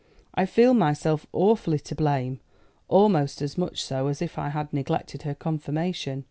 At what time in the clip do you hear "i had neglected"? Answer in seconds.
4.39-5.21